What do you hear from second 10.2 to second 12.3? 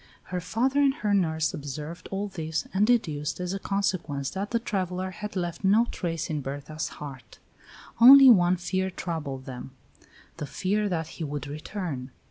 the fear that he would return.